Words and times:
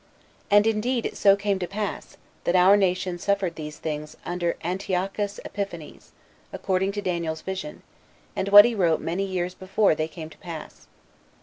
And 0.49 0.65
indeed 0.65 1.05
it 1.05 1.15
so 1.15 1.35
came 1.35 1.59
to 1.59 1.67
pass, 1.67 2.17
that 2.45 2.55
our 2.55 2.75
nation 2.75 3.19
suffered 3.19 3.53
these 3.55 3.77
things 3.77 4.17
under 4.25 4.55
Antiochus 4.63 5.39
Epiphanes, 5.45 6.11
according 6.51 6.91
to 6.93 7.03
Daniel's 7.03 7.41
vision, 7.43 7.83
and 8.35 8.49
what 8.49 8.65
he 8.65 8.73
wrote 8.73 8.99
many 8.99 9.25
years 9.25 9.53
before 9.53 9.93
they 9.93 10.07
came 10.07 10.31
to 10.31 10.37
pass. 10.39 10.87